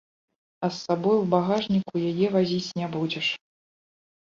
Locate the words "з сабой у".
0.77-1.27